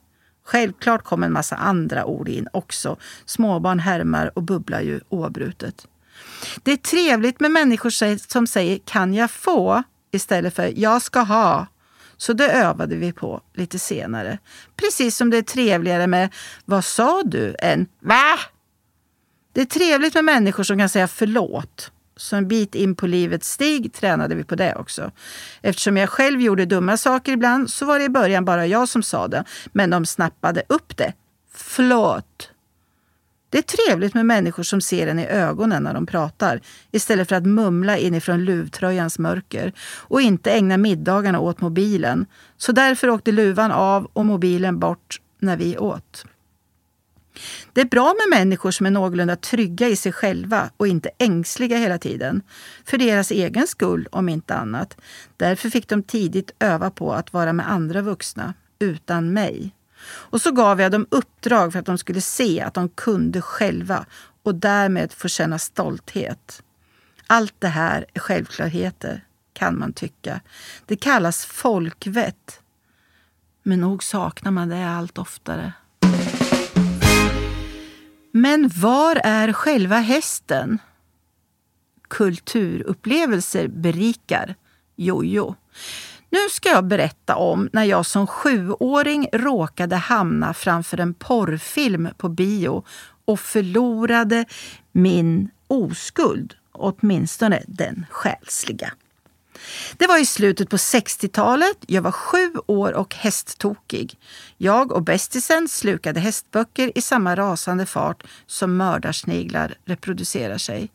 Självklart 0.46 1.04
kom 1.04 1.24
en 1.24 1.34
massa 1.34 1.56
andra 1.56 2.06
ord 2.06 2.30
in 2.30 2.48
också. 2.54 2.98
Småbarn 3.26 3.80
härmar 3.80 4.32
och 4.36 4.44
bubblar 4.44 4.82
ju 4.82 5.00
oavbrutet. 5.10 5.88
Det 6.64 6.72
är 6.72 6.78
trevligt 6.78 7.40
med 7.40 7.52
människor 7.52 7.90
som 8.30 8.48
säger 8.48 8.80
kan 8.86 9.14
jag 9.14 9.32
få 9.32 9.84
istället 10.12 10.56
för 10.56 10.74
jag 10.76 11.02
ska 11.02 11.20
ha. 11.20 11.68
Så 12.18 12.34
det 12.34 12.52
övade 12.52 12.96
vi 12.96 13.12
på 13.12 13.42
lite 13.54 13.80
senare. 13.80 14.38
Precis 14.76 15.18
som 15.18 15.30
det 15.30 15.38
är 15.38 15.42
trevligare 15.42 16.08
med 16.08 16.34
vad 16.66 16.86
sa 16.86 17.24
du 17.26 17.56
än 17.60 17.88
va? 18.00 18.40
Det 19.54 19.62
är 19.62 19.66
trevligt 19.66 20.14
med 20.14 20.26
människor 20.26 20.64
som 20.64 20.78
kan 20.78 20.90
säga 20.90 21.08
förlåt 21.08 21.92
så 22.20 22.36
en 22.36 22.48
bit 22.48 22.76
in 22.76 22.96
på 22.96 23.08
livets 23.08 23.52
stig 23.52 23.94
tränade 23.94 24.36
vi 24.36 24.44
på 24.44 24.56
det 24.56 24.76
också. 24.76 25.12
Eftersom 25.62 25.98
jag 25.98 26.10
själv 26.10 26.42
gjorde 26.42 26.66
dumma 26.66 26.98
saker 26.98 27.32
ibland 27.32 27.70
så 27.70 27.86
var 27.86 28.00
det 28.00 28.06
i 28.06 28.10
början 28.10 28.46
bara 28.46 28.68
jag 28.68 28.90
som 28.90 29.04
sa 29.04 29.28
det. 29.28 29.44
Men 29.72 29.90
de 29.90 30.06
snappade 30.06 30.64
upp 30.70 30.98
det. 30.98 31.14
Förlåt. 31.54 32.52
Det 33.50 33.58
är 33.58 33.62
trevligt 33.62 34.14
med 34.14 34.26
människor 34.26 34.64
som 34.64 34.82
ser 34.82 35.08
en 35.08 35.20
i 35.20 35.28
ögonen 35.28 35.84
när 35.84 35.94
de 35.94 36.06
pratar 36.06 36.62
istället 36.92 37.30
för 37.30 37.36
att 37.36 37.46
mumla 37.46 37.98
inifrån 37.98 38.46
luvtröjans 38.46 39.20
mörker 39.20 39.74
och 39.98 40.22
inte 40.22 40.52
ägna 40.52 40.78
middagarna 40.78 41.40
åt 41.40 41.62
mobilen. 41.62 42.26
Så 42.58 42.72
därför 42.72 43.10
åkte 43.10 43.32
luvan 43.32 43.72
av 43.72 44.10
och 44.14 44.26
mobilen 44.26 44.80
bort 44.80 45.22
när 45.40 45.58
vi 45.58 45.78
åt. 45.78 46.26
Det 47.74 47.82
är 47.82 47.86
bra 47.86 48.14
med 48.14 48.40
människor 48.40 48.72
som 48.72 48.86
är 48.86 48.92
någorlunda 48.92 49.36
trygga 49.36 49.88
i 49.88 49.96
sig 49.96 50.12
själva 50.12 50.70
och 50.78 50.88
inte 50.88 51.10
ängsliga 51.18 51.78
hela 51.78 51.98
tiden. 51.98 52.42
För 52.86 52.98
deras 52.98 53.32
egen 53.32 53.68
skull, 53.68 54.08
om 54.12 54.30
inte 54.30 54.56
annat. 54.56 54.98
Därför 55.38 55.70
fick 55.70 55.88
de 55.88 56.04
tidigt 56.04 56.52
öva 56.60 56.90
på 56.90 57.14
att 57.14 57.34
vara 57.34 57.54
med 57.54 57.72
andra 57.72 58.02
vuxna, 58.02 58.54
utan 58.80 59.34
mig. 59.34 59.76
Och 60.06 60.42
så 60.42 60.52
gav 60.52 60.82
jag 60.82 60.92
dem 60.92 61.08
uppdrag 61.12 61.72
för 61.72 61.80
att 61.80 61.86
de 61.86 61.98
skulle 61.98 62.22
se 62.22 62.62
att 62.62 62.74
de 62.74 62.90
kunde 62.90 63.42
själva 63.42 64.06
och 64.44 64.56
därmed 64.56 65.14
få 65.14 65.28
känna 65.28 65.60
stolthet. 65.60 66.64
Allt 67.28 67.54
det 67.60 67.68
här 67.68 68.06
är 68.14 68.20
självklarheter, 68.20 69.26
kan 69.54 69.80
man 69.80 69.94
tycka. 69.94 70.42
Det 70.86 70.96
kallas 70.96 71.46
folkvett. 71.46 72.62
Men 73.64 73.80
nog 73.80 74.04
saknar 74.04 74.52
man 74.52 74.70
det 74.70 74.90
allt 74.90 75.18
oftare. 75.18 75.74
Men 78.32 78.70
var 78.76 79.22
är 79.24 79.54
själva 79.54 79.96
hästen? 79.96 80.80
Kulturupplevelser 82.08 83.68
berikar. 83.68 84.56
Jojo. 84.96 85.56
Nu 86.30 86.40
ska 86.52 86.70
jag 86.70 86.86
berätta 86.86 87.36
om 87.36 87.70
när 87.74 87.84
jag 87.84 88.06
som 88.06 88.28
sjuåring 88.28 89.28
råkade 89.34 89.96
hamna 89.96 90.54
framför 90.54 91.00
en 91.00 91.14
porrfilm 91.14 92.10
på 92.18 92.30
bio 92.30 92.84
och 93.26 93.40
förlorade 93.40 94.46
min 94.92 95.50
oskuld, 95.68 96.56
åtminstone 96.72 97.64
den 97.68 98.06
själsliga. 98.10 98.94
Det 99.98 100.08
var 100.08 100.22
i 100.22 100.26
slutet 100.26 100.70
på 100.70 100.78
60-talet. 100.78 101.78
Jag 101.88 102.02
var 102.02 102.12
sju 102.12 102.54
år 102.66 102.94
och 102.94 103.16
hästtokig. 103.16 104.18
Jag 104.58 104.92
och 104.92 105.04
bästisen 105.04 105.68
slukade 105.68 106.20
hästböcker 106.20 106.92
i 106.96 107.02
samma 107.02 107.36
rasande 107.36 107.86
fart 107.86 108.24
som 108.48 108.78
mördarsniglar 108.78 109.76
reproducerar 109.86 110.58
sig. 110.58 110.90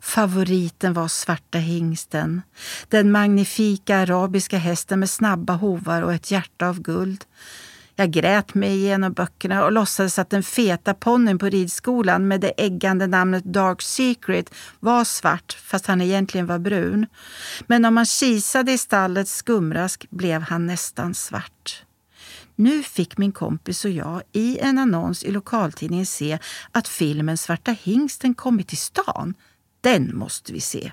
Favoriten 0.00 0.92
var 0.92 1.08
Svarta 1.08 1.58
hingsten. 1.58 2.42
Den 2.88 3.12
magnifika 3.12 3.96
arabiska 3.96 4.58
hästen 4.58 5.00
med 5.00 5.10
snabba 5.10 5.52
hovar 5.52 6.02
och 6.02 6.14
ett 6.14 6.30
hjärta 6.30 6.68
av 6.68 6.80
guld. 6.80 7.24
Jag 7.98 8.10
grät 8.10 8.54
mig 8.54 8.76
igenom 8.76 9.12
böckerna 9.12 9.64
och 9.64 9.72
låtsades 9.72 10.18
att 10.18 10.30
den 10.30 10.42
feta 10.42 10.94
ponnyn 10.94 11.38
på 11.38 11.46
ridskolan 11.46 12.28
med 12.28 12.40
det 12.40 12.52
äggande 12.56 13.06
namnet 13.06 13.44
Dark 13.44 13.82
Secret 13.82 14.54
var 14.80 15.04
svart 15.04 15.52
fast 15.52 15.86
han 15.86 16.00
egentligen 16.00 16.46
var 16.46 16.58
brun. 16.58 17.06
Men 17.66 17.84
om 17.84 17.94
man 17.94 18.06
kisade 18.06 18.72
i 18.72 18.78
stallets 18.78 19.36
skumrask 19.36 20.06
blev 20.10 20.42
han 20.42 20.66
nästan 20.66 21.14
svart. 21.14 21.82
Nu 22.54 22.82
fick 22.82 23.18
min 23.18 23.32
kompis 23.32 23.84
och 23.84 23.90
jag 23.90 24.22
i 24.32 24.58
en 24.58 24.78
annons 24.78 25.24
i 25.24 25.30
lokaltidningen 25.30 26.06
se 26.06 26.38
att 26.72 26.88
filmen 26.88 27.38
Svarta 27.38 27.76
hingsten 27.82 28.34
kommit 28.34 28.68
till 28.68 28.78
stan. 28.78 29.34
Den 29.80 30.16
måste 30.16 30.52
vi 30.52 30.60
se. 30.60 30.92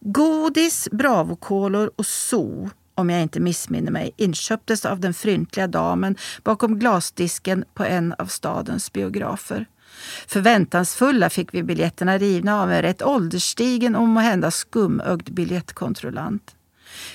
Godis, 0.00 0.88
bravokolor 0.92 1.90
och 1.96 2.06
zoo 2.06 2.70
om 2.94 3.10
jag 3.10 3.22
inte 3.22 3.40
missminner 3.40 3.92
mig, 3.92 4.10
inköptes 4.16 4.84
av 4.84 5.00
den 5.00 5.14
fryntliga 5.14 5.66
damen 5.66 6.16
bakom 6.42 6.78
glasdisken 6.78 7.64
på 7.74 7.84
en 7.84 8.14
av 8.18 8.26
stadens 8.26 8.92
biografer. 8.92 9.66
Förväntansfulla 10.26 11.30
fick 11.30 11.54
vi 11.54 11.62
biljetterna 11.62 12.18
rivna 12.18 12.62
av 12.62 12.72
en 12.72 12.82
rätt 12.82 13.02
ålderstigen 13.02 13.96
och 13.96 14.08
måhända 14.08 14.50
skumögd 14.50 15.32
biljettkontrollant. 15.32 16.56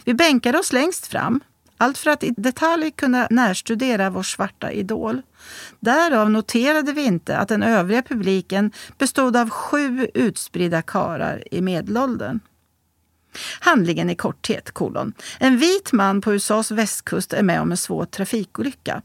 Vi 0.04 0.14
bänkade 0.14 0.58
oss 0.58 0.74
längst 0.74 1.08
fram, 1.08 1.40
allt 1.78 1.98
för 1.98 2.10
att 2.10 2.24
i 2.24 2.34
detalj 2.38 2.92
kunna 2.92 3.28
närstudera 3.30 4.10
vår 4.10 4.24
svarta 4.24 4.72
idol. 4.72 5.22
Därav 5.80 6.32
noterade 6.32 6.92
vi 6.94 7.06
inte 7.06 7.38
att 7.38 7.48
den 7.48 7.64
övriga 7.64 8.02
publiken 8.02 8.72
bestod 8.98 9.38
av 9.38 9.50
sju 9.50 10.08
utspridda 10.14 10.82
karar 10.82 11.44
i 11.52 11.62
medelåldern. 11.62 12.40
Handlingen 13.60 14.10
i 14.10 14.16
korthet, 14.16 14.72
kolon. 14.72 15.14
En 15.40 15.58
vit 15.58 15.92
man 15.92 16.22
på 16.22 16.34
USAs 16.34 16.72
västkust 16.72 17.34
är 17.34 17.44
med 17.44 17.62
om 17.62 17.72
en 17.72 17.78
svår 17.78 18.06
trafikolycka. 18.06 19.02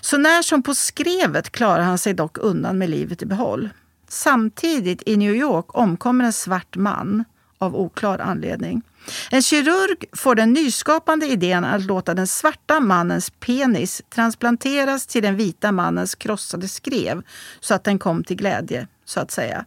Så 0.00 0.18
när 0.18 0.42
som 0.42 0.62
på 0.62 0.74
skrevet 0.74 1.50
klarar 1.50 1.82
han 1.82 1.98
sig 1.98 2.14
dock 2.14 2.38
undan 2.38 2.78
med 2.78 2.90
livet 2.90 3.22
i 3.22 3.26
behåll. 3.26 3.68
Samtidigt 4.08 5.02
i 5.06 5.16
New 5.16 5.34
York 5.34 5.66
omkommer 5.68 6.24
en 6.24 6.32
svart 6.32 6.76
man 6.76 7.24
av 7.58 7.76
oklar 7.76 8.18
anledning. 8.18 8.82
En 9.30 9.42
kirurg 9.42 10.04
får 10.12 10.34
den 10.34 10.52
nyskapande 10.52 11.26
idén 11.26 11.64
att 11.64 11.84
låta 11.84 12.14
den 12.14 12.26
svarta 12.26 12.80
mannens 12.80 13.30
penis 13.30 14.02
transplanteras 14.08 15.06
till 15.06 15.22
den 15.22 15.36
vita 15.36 15.72
mannens 15.72 16.14
krossade 16.14 16.68
skrev 16.68 17.22
så 17.60 17.74
att 17.74 17.84
den 17.84 17.98
kom 17.98 18.24
till 18.24 18.36
glädje, 18.36 18.86
så 19.04 19.20
att 19.20 19.30
säga. 19.30 19.64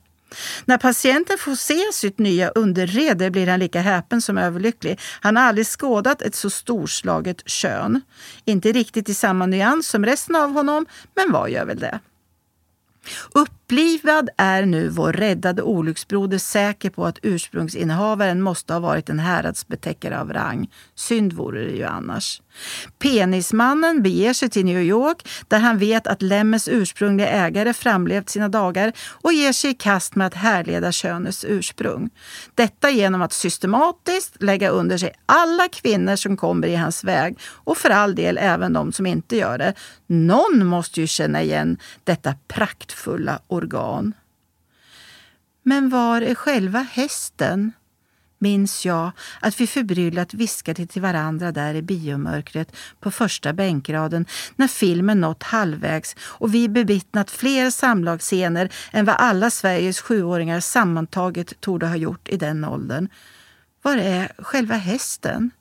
När 0.66 0.78
patienten 0.78 1.38
får 1.38 1.56
se 1.56 1.82
sitt 1.94 2.20
nya 2.20 2.50
underrede 2.50 3.32
blir 3.32 3.48
han 3.48 3.60
lika 3.60 3.82
häpen 3.82 4.22
som 4.22 4.38
överlycklig. 4.38 5.00
Han 5.22 5.36
har 5.36 5.44
aldrig 5.44 5.68
skådat 5.68 6.22
ett 6.22 6.36
så 6.36 6.50
storslaget 6.50 7.50
kön. 7.50 8.02
Inte 8.46 8.72
riktigt 8.72 9.10
i 9.10 9.14
samma 9.14 9.46
nyans 9.46 9.88
som 9.88 10.06
resten 10.06 10.36
av 10.36 10.52
honom, 10.52 10.86
men 11.16 11.32
vad 11.32 11.50
gör 11.50 11.66
väl 11.66 11.80
det? 11.80 12.00
Upplivad 13.68 14.30
är 14.38 14.66
nu 14.66 14.90
vår 14.90 15.14
räddade 15.14 15.62
olycksbroder 15.62 16.38
säker 16.38 16.90
på 16.90 17.06
att 17.06 17.20
ursprungsinnehavaren 17.22 18.42
måste 18.42 18.74
ha 18.74 18.80
varit 18.80 19.10
en 19.10 19.20
häradsbetäckare 19.20 20.20
av 20.20 20.34
rang. 20.34 20.70
Synd 20.96 21.34
vore 21.34 21.64
det 21.64 21.76
ju 21.76 21.84
annars. 21.84 22.42
Penismannen 23.00 24.04
beger 24.04 24.34
sig 24.34 24.50
till 24.50 24.66
New 24.66 24.82
York 24.82 25.28
där 25.48 25.60
han 25.60 25.78
vet 25.78 26.08
att 26.08 26.22
Lemmes 26.22 26.68
ursprungliga 26.68 27.28
ägare 27.30 27.74
framlevt 27.74 28.30
sina 28.30 28.50
dagar 28.50 28.94
och 29.10 29.34
ger 29.34 29.52
sig 29.52 29.72
i 29.72 29.74
kast 29.74 30.16
med 30.16 30.28
att 30.28 30.34
härleda 30.34 30.92
könets 30.92 31.46
ursprung. 31.48 32.10
Detta 32.56 32.90
genom 32.90 33.22
att 33.22 33.34
systematiskt 33.34 34.44
lägga 34.44 34.70
under 34.70 34.98
sig 34.98 35.14
alla 35.26 35.68
kvinnor 35.68 36.16
som 36.16 36.38
kommer 36.38 36.68
i 36.68 36.76
hans 36.76 37.04
väg 37.04 37.40
och 37.44 37.78
för 37.78 37.90
all 37.90 38.16
del 38.16 38.38
även 38.38 38.74
de 38.74 38.92
som 38.92 39.06
inte 39.06 39.38
gör 39.38 39.58
det. 39.58 39.74
Någon 40.08 40.66
måste 40.66 41.02
ju 41.02 41.08
känna 41.08 41.42
igen 41.44 41.78
detta 42.04 42.34
praktfulla 42.48 43.40
organ. 43.58 44.14
Men 45.64 45.90
var 45.90 46.22
är 46.22 46.36
själva 46.36 46.80
hästen? 46.80 47.72
minns 48.40 48.86
jag 48.86 49.12
att 49.40 49.62
vi 49.62 49.68
förbryllat 49.68 50.34
viskade 50.34 50.86
till 50.86 51.02
varandra 51.02 51.52
där 51.52 51.74
i 51.74 51.82
biomörkret 51.82 52.76
på 53.00 53.12
första 53.12 53.54
bänkraden 53.54 54.26
när 54.56 54.68
filmen 54.68 55.22
nått 55.22 55.44
halvvägs 55.44 56.16
och 56.20 56.54
vi 56.54 56.70
bevittnat 56.70 57.32
fler 57.32 57.70
samlagsscener 57.70 58.74
än 58.92 59.06
vad 59.06 59.16
alla 59.16 59.50
Sveriges 59.50 60.02
sjuåringar 60.02 60.60
sammantaget 60.60 61.62
torde 61.62 61.88
ha 61.88 61.96
gjort 61.96 62.30
i 62.30 62.38
den 62.38 62.66
åldern. 62.66 63.10
Var 63.82 63.98
är 63.98 64.32
själva 64.38 64.76
hästen? 64.76 65.52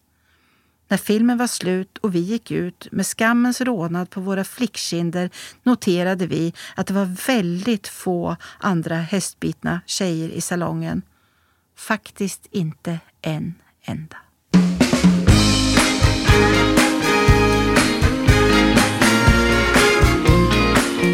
När 0.88 0.96
filmen 0.96 1.38
var 1.38 1.46
slut 1.46 1.98
och 1.98 2.14
vi 2.14 2.18
gick 2.18 2.50
ut 2.50 2.88
med 2.92 3.06
skammens 3.06 3.60
rodnad 3.60 4.10
på 4.10 4.20
våra 4.20 4.44
flickkinder 4.44 5.30
noterade 5.62 6.26
vi 6.26 6.52
att 6.74 6.86
det 6.86 6.94
var 6.94 7.26
väldigt 7.26 7.88
få 7.88 8.36
andra 8.58 8.94
hästbitna 8.96 9.80
tjejer 9.86 10.28
i 10.28 10.40
salongen. 10.40 11.02
Faktiskt 11.76 12.46
inte 12.50 12.98
en 13.22 13.54
enda. 13.82 14.16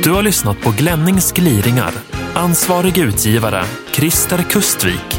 Du 0.04 0.10
har 0.10 0.22
lyssnat 0.22 0.60
på 0.60 0.70
Glennings 0.70 1.32
gliringar. 1.32 1.92
Ansvarig 2.34 2.98
utgivare, 2.98 3.64
Christer 3.92 4.42
Kustvik. 4.42 5.11